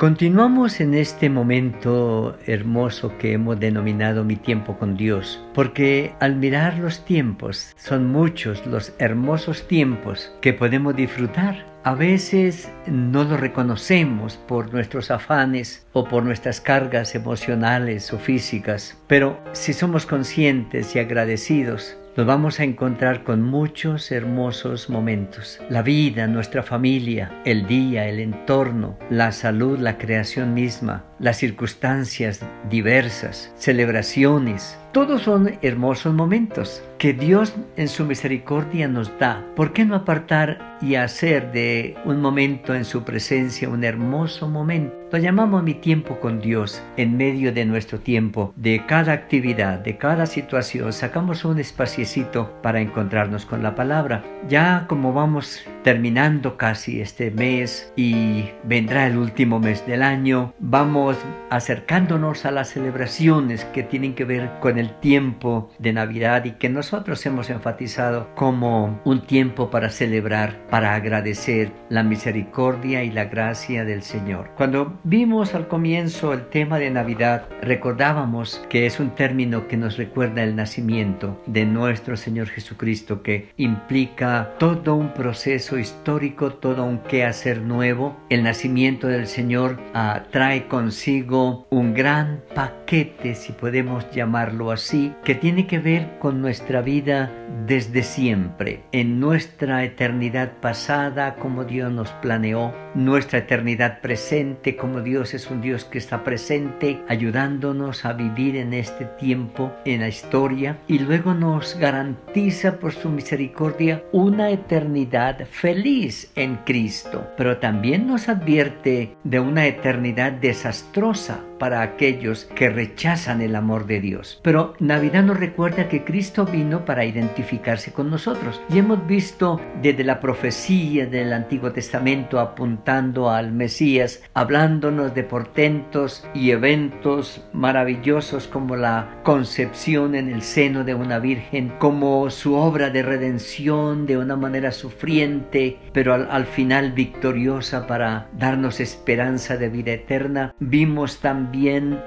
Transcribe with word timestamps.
Continuamos 0.00 0.80
en 0.80 0.94
este 0.94 1.28
momento 1.28 2.38
hermoso 2.46 3.18
que 3.18 3.34
hemos 3.34 3.60
denominado 3.60 4.24
mi 4.24 4.36
tiempo 4.36 4.78
con 4.78 4.96
Dios, 4.96 5.44
porque 5.52 6.14
al 6.20 6.36
mirar 6.36 6.78
los 6.78 7.04
tiempos, 7.04 7.74
son 7.76 8.08
muchos 8.10 8.64
los 8.64 8.94
hermosos 8.98 9.68
tiempos 9.68 10.32
que 10.40 10.54
podemos 10.54 10.96
disfrutar. 10.96 11.66
A 11.84 11.94
veces 11.94 12.72
no 12.86 13.24
lo 13.24 13.36
reconocemos 13.36 14.38
por 14.38 14.72
nuestros 14.72 15.10
afanes 15.10 15.86
o 15.92 16.08
por 16.08 16.22
nuestras 16.22 16.62
cargas 16.62 17.14
emocionales 17.14 18.10
o 18.14 18.18
físicas, 18.18 18.96
pero 19.06 19.38
si 19.52 19.74
somos 19.74 20.06
conscientes 20.06 20.96
y 20.96 20.98
agradecidos, 20.98 21.98
nos 22.20 22.26
vamos 22.26 22.60
a 22.60 22.64
encontrar 22.64 23.24
con 23.24 23.40
muchos 23.40 24.12
hermosos 24.12 24.90
momentos. 24.90 25.58
La 25.70 25.80
vida, 25.80 26.26
nuestra 26.26 26.62
familia, 26.62 27.32
el 27.46 27.66
día, 27.66 28.08
el 28.08 28.20
entorno, 28.20 28.98
la 29.08 29.32
salud, 29.32 29.78
la 29.78 29.96
creación 29.96 30.52
misma, 30.52 31.06
las 31.18 31.38
circunstancias 31.38 32.40
diversas, 32.68 33.50
celebraciones, 33.56 34.78
todos 34.92 35.22
son 35.22 35.58
hermosos 35.62 36.12
momentos 36.12 36.82
que 36.98 37.12
Dios 37.12 37.54
en 37.76 37.88
su 37.88 38.04
misericordia 38.04 38.86
nos 38.86 39.16
da. 39.18 39.42
¿Por 39.56 39.72
qué 39.72 39.84
no 39.84 39.94
apartar 39.94 40.76
y 40.82 40.96
hacer 40.96 41.52
de 41.52 41.96
un 42.04 42.20
momento 42.20 42.74
en 42.74 42.84
su 42.84 43.04
presencia 43.04 43.68
un 43.68 43.84
hermoso 43.84 44.48
momento? 44.48 45.00
Lo 45.12 45.18
llamamos 45.18 45.62
mi 45.62 45.74
tiempo 45.74 46.20
con 46.20 46.40
Dios 46.40 46.82
en 46.96 47.16
medio 47.16 47.52
de 47.52 47.64
nuestro 47.64 47.98
tiempo, 47.98 48.52
de 48.54 48.84
cada 48.86 49.12
actividad, 49.12 49.80
de 49.80 49.96
cada 49.96 50.26
situación. 50.26 50.92
Sacamos 50.92 51.44
un 51.44 51.58
espaciecito 51.58 52.52
para 52.62 52.80
encontrarnos 52.80 53.44
con 53.44 53.62
la 53.62 53.74
palabra. 53.74 54.22
Ya 54.48 54.84
como 54.88 55.12
vamos 55.12 55.64
terminando 55.82 56.56
casi 56.56 57.00
este 57.00 57.30
mes 57.30 57.92
y 57.96 58.44
vendrá 58.62 59.06
el 59.06 59.16
último 59.16 59.58
mes 59.58 59.84
del 59.86 60.02
año, 60.02 60.52
vamos 60.60 61.16
acercándonos 61.48 62.44
a 62.44 62.50
las 62.50 62.68
celebraciones 62.68 63.64
que 63.64 63.82
tienen 63.82 64.14
que 64.14 64.24
ver 64.24 64.50
con 64.60 64.78
el 64.80 64.98
tiempo 65.00 65.70
de 65.78 65.92
Navidad 65.92 66.44
y 66.44 66.52
que 66.52 66.68
nosotros 66.68 67.24
hemos 67.26 67.50
enfatizado 67.50 68.28
como 68.34 69.00
un 69.04 69.26
tiempo 69.26 69.70
para 69.70 69.90
celebrar, 69.90 70.66
para 70.70 70.94
agradecer 70.94 71.72
la 71.88 72.02
misericordia 72.02 73.04
y 73.04 73.10
la 73.10 73.26
gracia 73.26 73.84
del 73.84 74.02
Señor. 74.02 74.50
Cuando 74.56 74.98
vimos 75.04 75.54
al 75.54 75.68
comienzo 75.68 76.32
el 76.32 76.48
tema 76.48 76.78
de 76.78 76.90
Navidad, 76.90 77.46
recordábamos 77.62 78.62
que 78.68 78.86
es 78.86 78.98
un 79.00 79.10
término 79.10 79.68
que 79.68 79.76
nos 79.76 79.96
recuerda 79.96 80.42
el 80.42 80.56
nacimiento 80.56 81.40
de 81.46 81.66
nuestro 81.66 82.16
Señor 82.16 82.48
Jesucristo 82.48 83.22
que 83.22 83.50
implica 83.56 84.54
todo 84.58 84.96
un 84.96 85.12
proceso 85.12 85.78
histórico, 85.78 86.54
todo 86.54 86.84
un 86.84 86.98
quehacer 86.98 87.60
nuevo. 87.62 88.16
El 88.28 88.42
nacimiento 88.42 89.06
del 89.08 89.26
Señor 89.26 89.78
ah, 89.94 90.24
trae 90.30 90.66
consigo 90.68 91.66
un 91.70 91.94
gran 91.94 92.42
paquete, 92.54 93.34
si 93.34 93.52
podemos 93.52 94.10
llamarlo 94.10 94.69
así, 94.72 95.12
que 95.24 95.34
tiene 95.34 95.66
que 95.66 95.78
ver 95.78 96.18
con 96.18 96.40
nuestra 96.40 96.80
vida 96.80 97.30
desde 97.66 98.02
siempre, 98.02 98.82
en 98.92 99.20
nuestra 99.20 99.84
eternidad 99.84 100.52
pasada 100.60 101.36
como 101.36 101.64
Dios 101.64 101.92
nos 101.92 102.10
planeó, 102.22 102.74
nuestra 102.94 103.40
eternidad 103.40 104.00
presente 104.00 104.76
como 104.76 105.00
Dios 105.00 105.34
es 105.34 105.50
un 105.50 105.60
Dios 105.60 105.84
que 105.84 105.98
está 105.98 106.24
presente 106.24 107.00
ayudándonos 107.08 108.04
a 108.04 108.12
vivir 108.12 108.56
en 108.56 108.74
este 108.74 109.04
tiempo, 109.04 109.72
en 109.84 110.00
la 110.00 110.08
historia, 110.08 110.78
y 110.88 110.98
luego 110.98 111.34
nos 111.34 111.76
garantiza 111.78 112.78
por 112.78 112.92
su 112.92 113.08
misericordia 113.08 114.02
una 114.12 114.50
eternidad 114.50 115.46
feliz 115.46 116.32
en 116.34 116.56
Cristo, 116.64 117.26
pero 117.36 117.58
también 117.58 118.06
nos 118.06 118.28
advierte 118.28 119.16
de 119.24 119.40
una 119.40 119.66
eternidad 119.66 120.32
desastrosa 120.32 121.44
para 121.60 121.82
aquellos 121.82 122.46
que 122.56 122.70
rechazan 122.70 123.42
el 123.42 123.54
amor 123.54 123.86
de 123.86 124.00
Dios. 124.00 124.40
Pero 124.42 124.72
Navidad 124.80 125.22
nos 125.22 125.38
recuerda 125.38 125.88
que 125.88 126.04
Cristo 126.04 126.46
vino 126.46 126.86
para 126.86 127.04
identificarse 127.04 127.92
con 127.92 128.10
nosotros. 128.10 128.60
Y 128.70 128.78
hemos 128.78 129.06
visto 129.06 129.60
desde 129.82 130.02
la 130.02 130.20
profecía 130.20 131.04
del 131.04 131.34
Antiguo 131.34 131.70
Testamento 131.70 132.40
apuntando 132.40 133.30
al 133.30 133.52
Mesías, 133.52 134.22
hablándonos 134.32 135.14
de 135.14 135.22
portentos 135.22 136.26
y 136.34 136.50
eventos 136.50 137.44
maravillosos 137.52 138.48
como 138.48 138.74
la 138.74 139.20
concepción 139.22 140.14
en 140.14 140.30
el 140.30 140.40
seno 140.40 140.82
de 140.82 140.94
una 140.94 141.18
virgen, 141.18 141.74
como 141.78 142.30
su 142.30 142.54
obra 142.54 142.88
de 142.88 143.02
redención 143.02 144.06
de 144.06 144.16
una 144.16 144.34
manera 144.34 144.72
sufriente, 144.72 145.78
pero 145.92 146.14
al, 146.14 146.26
al 146.30 146.46
final 146.46 146.92
victoriosa 146.92 147.86
para 147.86 148.28
darnos 148.38 148.80
esperanza 148.80 149.58
de 149.58 149.68
vida 149.68 149.92
eterna. 149.92 150.54
Vimos 150.58 151.18
también 151.18 151.49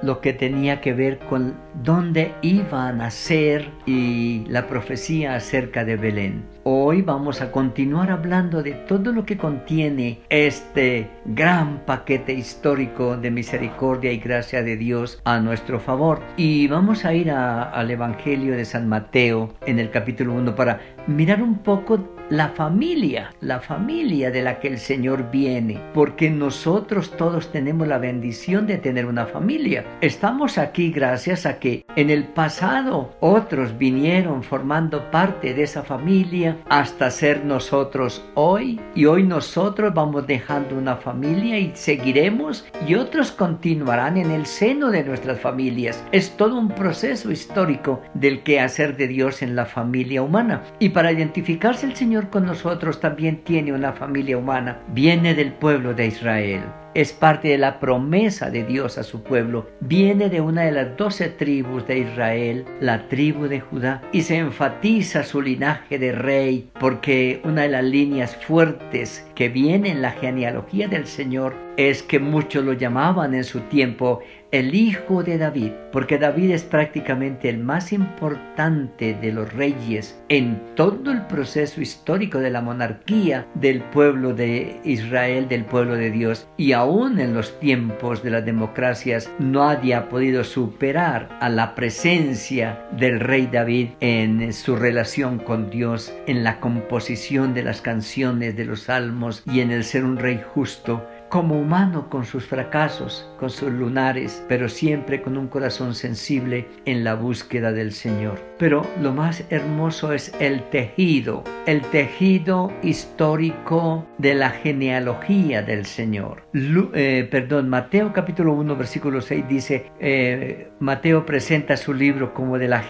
lo 0.02 0.22
que 0.22 0.34
tenía 0.34 0.80
que 0.80 0.94
ver 0.94 1.20
con 1.20 1.56
dónde 1.84 2.34
iba 2.42 2.88
a 2.88 2.94
nacer 2.94 3.70
y 3.86 4.46
la 4.48 4.68
profecía 4.68 5.36
acerca 5.36 5.84
de 5.84 5.98
Belén. 5.98 6.46
Hoy 6.64 7.02
vamos 7.02 7.42
a 7.42 7.52
continuar 7.52 8.10
hablando 8.10 8.64
de 8.64 8.72
todo 8.72 9.12
lo 9.12 9.26
que 9.26 9.38
contiene 9.38 10.22
este 10.30 11.10
gran 11.26 11.80
paquete 11.86 12.34
histórico 12.34 13.18
de 13.18 13.32
misericordia 13.32 14.14
y 14.14 14.18
gracia 14.18 14.64
de 14.64 14.78
Dios 14.78 15.20
a 15.26 15.40
nuestro 15.40 15.80
favor. 15.82 16.22
Y 16.38 16.68
vamos 16.68 17.04
a 17.04 17.14
ir 17.14 17.30
al 17.30 17.92
Evangelio 17.92 18.56
de 18.56 18.64
San 18.64 18.88
Mateo 18.88 19.54
en 19.66 19.80
el 19.80 19.92
capítulo 19.92 20.34
1 20.36 20.56
para 20.56 20.80
mirar 21.08 21.44
un 21.44 21.58
poco 21.58 21.98
la 22.30 22.50
familia, 22.50 23.34
la 23.42 23.60
familia 23.60 24.32
de 24.32 24.42
la 24.42 24.60
que 24.60 24.68
el 24.68 24.80
Señor 24.80 25.30
viene, 25.32 25.80
porque 25.94 26.30
nosotros 26.30 27.12
todos 27.18 27.52
tenemos 27.52 27.88
la 27.88 27.98
bendición 27.98 28.66
de 28.66 28.78
tener 28.78 29.06
una 29.06 29.26
familia. 29.26 29.86
Estamos 30.02 30.58
aquí 30.58 30.92
gracias 30.92 31.46
a 31.46 31.60
que 31.60 31.86
en 31.96 32.10
el 32.10 32.24
pasado 32.24 33.14
otros 33.20 33.78
vinieron 33.78 34.44
formando 34.44 35.12
parte 35.12 35.54
de 35.54 35.64
esa 35.64 35.84
familia 35.84 36.58
hasta 36.70 37.12
ser 37.12 37.46
nosotros 37.46 38.24
hoy 38.36 38.80
y 38.96 39.06
hoy 39.06 39.24
nosotros 39.24 39.94
vamos 39.94 40.26
dejando 40.26 40.76
una 40.76 40.96
familia 40.96 41.60
y 41.60 41.72
seguiremos 41.76 42.66
y 42.88 42.96
otros 42.96 43.32
continuarán 43.32 44.18
en 44.18 44.32
el 44.32 44.46
seno 44.46 44.92
de 44.92 45.04
nuestras 45.04 45.40
familias. 45.40 46.04
Es 46.12 46.36
todo 46.38 46.58
un 46.58 46.70
proceso 46.70 47.32
histórico 47.32 48.02
del 48.14 48.44
quehacer 48.44 48.98
de 48.98 49.08
Dios 49.08 49.42
en 49.42 49.56
la 49.56 49.66
familia 49.66 50.22
humana 50.22 50.64
y 50.80 50.90
para 50.90 51.12
identificarse 51.12 51.86
el 51.86 51.96
Señor 51.96 52.23
con 52.30 52.46
nosotros 52.46 53.00
también 53.00 53.44
tiene 53.44 53.74
una 53.74 53.94
familia 53.94 54.38
humana, 54.38 54.80
viene 54.90 55.34
del 55.34 55.54
pueblo 55.54 55.94
de 55.94 56.08
Israel 56.08 56.64
es 56.94 57.12
parte 57.12 57.48
de 57.50 57.58
la 57.58 57.80
promesa 57.80 58.50
de 58.50 58.64
Dios 58.64 58.98
a 58.98 59.04
su 59.04 59.24
pueblo. 59.24 59.68
Viene 59.80 60.30
de 60.30 60.42
una 60.42 60.64
de 60.64 60.72
las 60.72 60.96
doce 60.98 61.30
tribus 61.30 61.88
de 61.88 62.00
Israel, 62.00 62.66
la 62.80 63.08
tribu 63.08 63.48
de 63.48 63.60
Judá, 63.60 64.02
y 64.12 64.22
se 64.22 64.38
enfatiza 64.38 65.24
su 65.24 65.42
linaje 65.42 65.98
de 65.98 66.12
rey 66.12 66.70
porque 66.80 67.42
una 67.44 67.64
de 67.64 67.70
las 67.70 67.84
líneas 67.84 68.36
fuertes 68.36 69.26
que 69.36 69.50
viene 69.50 69.90
en 69.90 70.02
la 70.02 70.12
genealogía 70.12 70.88
del 70.88 71.08
Señor 71.08 71.56
es 71.78 72.04
que 72.04 72.20
muchos 72.20 72.64
lo 72.64 72.74
llamaban 72.74 73.34
en 73.34 73.44
su 73.44 73.62
tiempo 73.62 74.22
el 74.54 74.76
hijo 74.76 75.24
de 75.24 75.40
David, 75.40 75.72
porque 75.92 76.20
David 76.20 76.52
es 76.52 76.64
prácticamente 76.64 77.50
el 77.50 77.58
más 77.58 77.92
importante 77.92 79.16
de 79.16 79.34
los 79.34 79.52
reyes 79.52 80.22
en 80.30 80.62
todo 80.76 81.12
el 81.12 81.26
proceso 81.26 81.82
histórico 81.82 82.38
de 82.38 82.52
la 82.52 82.62
monarquía 82.62 83.48
del 83.56 83.82
pueblo 83.82 84.36
de 84.36 84.80
Israel, 84.84 85.50
del 85.50 85.66
pueblo 85.66 85.96
de 85.96 86.12
Dios, 86.12 86.48
y 86.56 86.74
aún 86.74 87.20
en 87.20 87.34
los 87.34 87.60
tiempos 87.60 88.22
de 88.22 88.30
las 88.30 88.46
democracias 88.46 89.32
nadie 89.40 89.96
ha 89.96 90.08
podido 90.08 90.44
superar 90.44 91.30
a 91.42 91.50
la 91.50 91.74
presencia 91.74 92.86
del 92.96 93.20
rey 93.22 93.50
David 93.52 93.90
en 94.02 94.54
su 94.54 94.76
relación 94.76 95.40
con 95.40 95.72
Dios, 95.72 96.14
en 96.28 96.44
la 96.44 96.60
composición 96.60 97.56
de 97.56 97.64
las 97.64 97.82
canciones, 97.82 98.56
de 98.56 98.66
los 98.66 98.84
salmos 98.84 99.42
y 99.52 99.62
en 99.62 99.72
el 99.72 99.84
ser 99.84 100.06
un 100.06 100.18
rey 100.18 100.40
justo 100.54 101.08
como 101.34 101.60
humano 101.60 102.12
con 102.12 102.26
sus 102.26 102.46
fracasos, 102.46 103.28
con 103.40 103.50
sus 103.50 103.72
lunares, 103.72 104.46
pero 104.48 104.70
siempre 104.70 105.24
con 105.24 105.36
un 105.36 105.48
corazón 105.48 105.96
sensible 105.96 106.68
en 106.86 107.04
la 107.04 107.16
búsqueda 107.16 107.72
del 107.72 107.92
Señor. 107.92 108.40
Pero 108.60 108.86
lo 109.02 109.14
más 109.14 109.44
hermoso 109.50 110.14
es 110.14 110.32
el 110.40 110.62
tejido, 110.70 111.44
el 111.66 111.82
tejido 111.82 112.72
histórico 112.84 114.06
de 114.20 114.36
la 114.36 114.52
genealogía 114.52 115.64
del 115.64 115.88
Señor. 115.88 116.44
Eh, 116.54 117.28
perdón, 117.32 117.68
Mateo 117.68 118.14
capítulo 118.14 118.54
1 118.54 118.76
versículo 118.76 119.20
6 119.20 119.46
dice, 119.50 119.92
eh, 120.00 120.70
Mateo 120.80 121.26
presenta 121.26 121.78
su 121.78 121.96
libro 121.96 122.36
como 122.36 122.60
de 122.60 122.68
la 122.68 122.84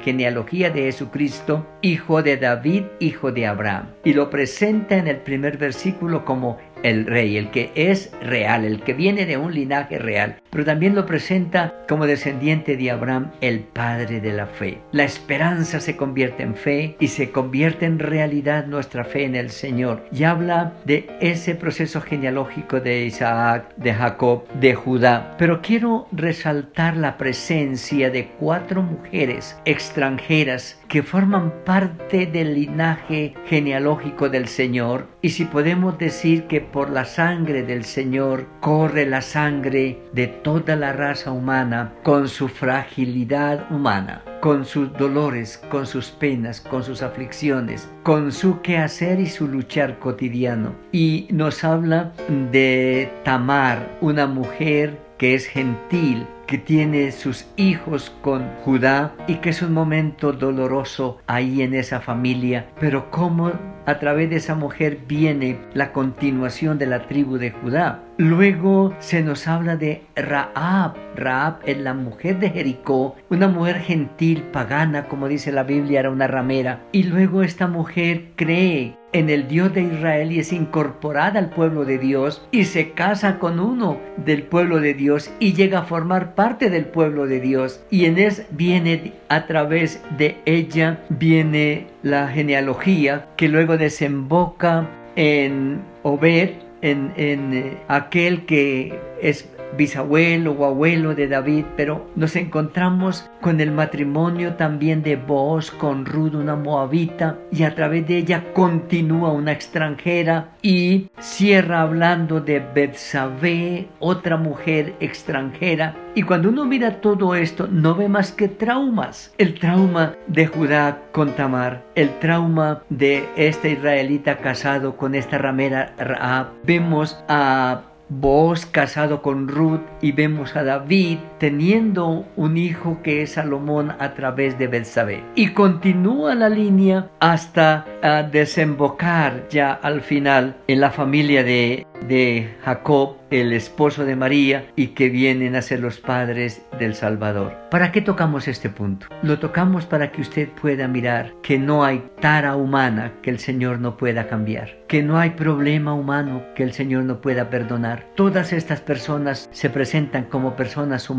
genealogía 0.00 0.70
de 0.70 0.84
Jesucristo, 0.84 1.66
hijo 1.82 2.22
de 2.22 2.38
David, 2.38 2.84
hijo 2.98 3.30
de 3.30 3.46
Abraham. 3.46 3.88
Y 4.04 4.14
lo 4.14 4.30
presenta 4.30 4.96
en 4.96 5.06
el 5.06 5.18
primer 5.18 5.58
versículo 5.58 6.24
como 6.24 6.56
el 6.84 7.06
rey, 7.06 7.36
el 7.36 7.50
que 7.50 7.72
es 7.74 8.12
real, 8.22 8.64
el 8.64 8.80
que 8.82 8.92
viene 8.92 9.26
de 9.26 9.36
un 9.36 9.52
linaje 9.52 9.98
real, 9.98 10.36
pero 10.50 10.64
también 10.64 10.94
lo 10.94 11.06
presenta 11.06 11.74
como 11.88 12.06
descendiente 12.06 12.76
de 12.76 12.90
Abraham, 12.92 13.32
el 13.40 13.60
padre 13.60 14.20
de 14.20 14.32
la 14.32 14.46
fe. 14.46 14.78
La 14.92 15.02
esperanza 15.02 15.80
se 15.80 15.96
convierte 15.96 16.44
en 16.44 16.54
fe 16.54 16.96
y 17.00 17.08
se 17.08 17.30
convierte 17.30 17.86
en 17.86 17.98
realidad 17.98 18.66
nuestra 18.66 19.04
fe 19.04 19.24
en 19.24 19.34
el 19.34 19.50
Señor. 19.50 20.04
Y 20.12 20.24
habla 20.24 20.74
de 20.84 21.08
ese 21.20 21.54
proceso 21.54 22.00
genealógico 22.00 22.80
de 22.80 23.06
Isaac, 23.06 23.74
de 23.76 23.94
Jacob, 23.94 24.44
de 24.60 24.74
Judá. 24.74 25.34
Pero 25.38 25.62
quiero 25.62 26.06
resaltar 26.12 26.96
la 26.96 27.16
presencia 27.16 28.10
de 28.10 28.28
cuatro 28.38 28.82
mujeres 28.82 29.58
extranjeras 29.64 30.78
que 30.94 31.02
forman 31.02 31.52
parte 31.64 32.24
del 32.24 32.54
linaje 32.54 33.34
genealógico 33.46 34.28
del 34.28 34.46
Señor 34.46 35.08
y 35.22 35.30
si 35.30 35.44
podemos 35.44 35.98
decir 35.98 36.44
que 36.44 36.60
por 36.60 36.88
la 36.88 37.04
sangre 37.04 37.64
del 37.64 37.84
Señor 37.84 38.46
corre 38.60 39.04
la 39.04 39.20
sangre 39.20 39.98
de 40.12 40.28
toda 40.28 40.76
la 40.76 40.92
raza 40.92 41.32
humana 41.32 41.94
con 42.04 42.28
su 42.28 42.46
fragilidad 42.46 43.66
humana, 43.72 44.22
con 44.40 44.64
sus 44.64 44.92
dolores, 44.92 45.60
con 45.68 45.88
sus 45.88 46.10
penas, 46.10 46.60
con 46.60 46.84
sus 46.84 47.02
aflicciones, 47.02 47.90
con 48.04 48.30
su 48.30 48.60
quehacer 48.60 49.18
y 49.18 49.26
su 49.26 49.48
luchar 49.48 49.98
cotidiano. 49.98 50.76
Y 50.92 51.26
nos 51.32 51.64
habla 51.64 52.12
de 52.52 53.10
Tamar, 53.24 53.98
una 54.00 54.28
mujer 54.28 54.96
que 55.18 55.34
es 55.34 55.46
gentil, 55.46 56.26
que 56.46 56.58
tiene 56.58 57.10
sus 57.12 57.46
hijos 57.56 58.12
con 58.22 58.48
Judá 58.64 59.14
y 59.26 59.36
que 59.36 59.50
es 59.50 59.62
un 59.62 59.72
momento 59.72 60.32
doloroso 60.32 61.18
ahí 61.26 61.62
en 61.62 61.74
esa 61.74 62.00
familia, 62.00 62.66
pero 62.80 63.10
cómo 63.10 63.52
a 63.86 63.98
través 63.98 64.30
de 64.30 64.36
esa 64.36 64.54
mujer 64.54 64.98
viene 65.06 65.58
la 65.74 65.92
continuación 65.92 66.78
de 66.78 66.86
la 66.86 67.06
tribu 67.06 67.36
de 67.36 67.50
Judá. 67.50 68.02
Luego 68.16 68.94
se 69.00 69.22
nos 69.22 69.48
habla 69.48 69.76
de 69.76 70.02
Raab. 70.14 70.94
Raab 71.16 71.56
es 71.66 71.78
la 71.78 71.94
mujer 71.94 72.38
de 72.38 72.50
Jericó, 72.50 73.16
una 73.28 73.48
mujer 73.48 73.80
gentil, 73.80 74.42
pagana, 74.52 75.08
como 75.08 75.26
dice 75.26 75.50
la 75.50 75.64
Biblia, 75.64 76.00
era 76.00 76.10
una 76.10 76.28
ramera. 76.28 76.80
Y 76.92 77.04
luego 77.04 77.42
esta 77.42 77.66
mujer 77.66 78.26
cree 78.36 78.96
en 79.12 79.30
el 79.30 79.48
Dios 79.48 79.74
de 79.74 79.82
Israel 79.82 80.30
y 80.30 80.38
es 80.38 80.52
incorporada 80.52 81.40
al 81.40 81.50
pueblo 81.50 81.84
de 81.84 81.98
Dios 81.98 82.46
y 82.52 82.64
se 82.64 82.92
casa 82.92 83.40
con 83.40 83.58
uno 83.58 83.98
del 84.16 84.44
pueblo 84.44 84.80
de 84.80 84.94
Dios 84.94 85.32
y 85.40 85.54
llega 85.54 85.80
a 85.80 85.84
formar 85.84 86.36
parte 86.36 86.70
del 86.70 86.84
pueblo 86.84 87.26
de 87.26 87.40
Dios. 87.40 87.84
Y 87.90 88.04
en 88.04 88.18
es 88.18 88.46
viene 88.50 89.12
a 89.28 89.46
través 89.46 90.00
de 90.16 90.36
ella 90.44 91.00
viene 91.08 91.88
la 92.02 92.28
genealogía 92.28 93.26
que 93.36 93.48
luego 93.48 93.76
desemboca 93.76 94.88
en 95.16 95.80
Obed, 96.02 96.50
en, 96.84 97.12
en 97.16 97.54
eh, 97.54 97.78
aquel 97.88 98.44
que 98.44 98.92
es 99.22 99.48
bisabuelo 99.76 100.52
o 100.52 100.64
abuelo 100.64 101.14
de 101.14 101.28
David, 101.28 101.64
pero 101.76 102.06
nos 102.16 102.36
encontramos 102.36 103.28
con 103.40 103.60
el 103.60 103.70
matrimonio 103.70 104.54
también 104.54 105.02
de 105.02 105.16
Boaz 105.16 105.70
con 105.70 106.06
Ruth, 106.06 106.34
una 106.34 106.56
moabita, 106.56 107.38
y 107.50 107.64
a 107.64 107.74
través 107.74 108.06
de 108.06 108.18
ella 108.18 108.52
continúa 108.52 109.32
una 109.32 109.52
extranjera 109.52 110.50
y 110.62 111.10
cierra 111.18 111.82
hablando 111.82 112.40
de 112.40 112.60
Betsabé, 112.60 113.88
otra 113.98 114.36
mujer 114.36 114.94
extranjera. 115.00 115.94
Y 116.14 116.22
cuando 116.22 116.48
uno 116.48 116.64
mira 116.64 117.00
todo 117.00 117.34
esto, 117.34 117.66
no 117.68 117.94
ve 117.94 118.08
más 118.08 118.32
que 118.32 118.48
traumas. 118.48 119.34
El 119.36 119.58
trauma 119.58 120.14
de 120.28 120.46
Judá 120.46 121.02
con 121.12 121.32
Tamar, 121.32 121.82
el 121.96 122.08
trauma 122.20 122.82
de 122.88 123.28
este 123.36 123.72
israelita 123.72 124.38
casado 124.38 124.96
con 124.96 125.14
esta 125.14 125.38
ramera 125.38 125.92
Raab. 125.98 126.48
Vemos 126.64 127.18
a 127.28 127.82
Vos 128.16 128.64
casado 128.64 129.22
con 129.22 129.48
Ruth 129.48 129.80
y 130.00 130.12
vemos 130.12 130.54
a 130.54 130.62
David 130.62 131.18
teniendo 131.44 132.24
un 132.36 132.56
hijo 132.56 133.02
que 133.02 133.20
es 133.20 133.32
Salomón 133.32 133.94
a 133.98 134.14
través 134.14 134.58
de 134.58 134.66
Betsabé. 134.66 135.22
Y 135.34 135.48
continúa 135.48 136.34
la 136.34 136.48
línea 136.48 137.10
hasta 137.20 137.84
ah, 138.02 138.22
desembocar 138.22 139.46
ya 139.50 139.74
al 139.74 140.00
final 140.00 140.56
en 140.68 140.80
la 140.80 140.90
familia 140.90 141.44
de, 141.44 141.86
de 142.08 142.48
Jacob 142.64 143.16
el 143.40 143.52
esposo 143.52 144.04
de 144.04 144.16
María 144.16 144.66
y 144.76 144.88
que 144.88 145.08
vienen 145.08 145.56
a 145.56 145.62
ser 145.62 145.80
los 145.80 145.98
padres 145.98 146.62
del 146.78 146.94
Salvador. 146.94 147.56
¿Para 147.70 147.90
qué 147.90 148.00
tocamos 148.00 148.46
este 148.46 148.70
punto? 148.70 149.06
Lo 149.22 149.40
tocamos 149.40 149.86
para 149.86 150.12
que 150.12 150.20
usted 150.20 150.48
pueda 150.50 150.86
mirar 150.86 151.32
que 151.42 151.58
no 151.58 151.84
hay 151.84 152.04
tara 152.20 152.54
humana 152.54 153.12
que 153.22 153.30
el 153.30 153.40
Señor 153.40 153.80
no 153.80 153.96
pueda 153.96 154.28
cambiar, 154.28 154.76
que 154.86 155.02
no 155.02 155.18
hay 155.18 155.30
problema 155.30 155.94
humano 155.94 156.42
que 156.54 156.62
el 156.62 156.72
Señor 156.72 157.04
no 157.04 157.20
pueda 157.20 157.50
perdonar. 157.50 158.06
Todas 158.14 158.52
estas 158.52 158.80
personas 158.80 159.48
se 159.52 159.68
presentan 159.68 160.24
como 160.24 160.54
personas 160.54 161.10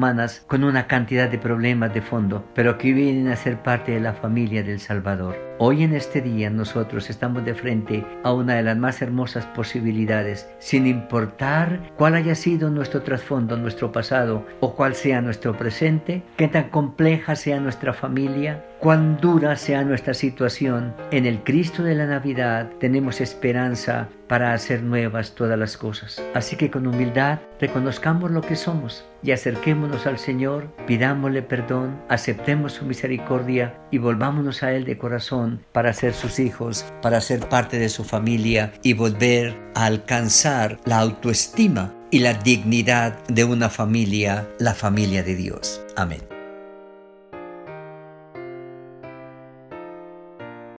con 0.47 0.63
una 0.63 0.87
cantidad 0.87 1.29
de 1.29 1.37
problemas 1.37 1.93
de 1.93 2.01
fondo, 2.01 2.45
pero 2.53 2.77
que 2.77 2.93
vienen 2.93 3.27
a 3.27 3.35
ser 3.35 3.61
parte 3.61 3.91
de 3.91 3.99
la 3.99 4.13
familia 4.13 4.63
del 4.63 4.79
Salvador. 4.79 5.35
Hoy 5.57 5.83
en 5.83 5.93
este 5.93 6.21
día 6.21 6.49
nosotros 6.49 7.09
estamos 7.09 7.45
de 7.45 7.53
frente 7.53 8.05
a 8.23 8.33
una 8.33 8.55
de 8.55 8.63
las 8.63 8.77
más 8.77 9.01
hermosas 9.01 9.45
posibilidades, 9.47 10.49
sin 10.59 10.85
importar 10.87 11.93
cuál 11.97 12.15
haya 12.15 12.35
sido 12.35 12.69
nuestro 12.69 13.03
trasfondo, 13.03 13.57
nuestro 13.57 13.91
pasado 13.91 14.45
o 14.59 14.75
cuál 14.75 14.95
sea 14.95 15.21
nuestro 15.21 15.57
presente, 15.57 16.23
qué 16.37 16.47
tan 16.47 16.69
compleja 16.69 17.35
sea 17.35 17.59
nuestra 17.59 17.93
familia, 17.93 18.65
cuán 18.85 19.17
dura 19.19 19.55
sea 19.55 19.83
nuestra 19.83 20.13
situación, 20.13 20.93
en 21.09 21.25
el 21.25 21.43
Cristo 21.43 21.81
de 21.81 21.95
la 21.95 22.05
Navidad 22.05 22.69
tenemos 22.79 23.19
esperanza 23.19 24.09
para 24.27 24.53
hacer 24.53 24.83
nuevas 24.83 25.33
todas 25.33 25.57
las 25.57 25.75
cosas. 25.75 26.21
Así 26.35 26.55
que 26.55 26.69
con 26.69 26.85
humildad 26.85 27.39
reconozcamos 27.59 28.29
lo 28.29 28.41
que 28.41 28.55
somos 28.55 29.03
y 29.23 29.31
acerquémonos 29.31 30.05
al 30.05 30.19
Señor, 30.19 30.67
pidámosle 30.85 31.41
perdón, 31.41 31.99
aceptemos 32.09 32.73
su 32.73 32.85
misericordia 32.85 33.73
y 33.89 33.97
volvámonos 33.97 34.61
a 34.61 34.71
Él 34.71 34.85
de 34.85 34.99
corazón 34.99 35.65
para 35.71 35.91
ser 35.91 36.13
sus 36.13 36.37
hijos, 36.37 36.85
para 37.01 37.21
ser 37.21 37.39
parte 37.49 37.79
de 37.79 37.89
su 37.89 38.03
familia 38.03 38.71
y 38.83 38.93
volver 38.93 39.57
a 39.73 39.85
alcanzar 39.85 40.77
la 40.85 40.99
autoestima 40.99 41.91
y 42.11 42.19
la 42.19 42.35
dignidad 42.35 43.17
de 43.29 43.45
una 43.45 43.71
familia, 43.71 44.47
la 44.59 44.75
familia 44.75 45.23
de 45.23 45.33
Dios. 45.33 45.83
Amén. 45.95 46.34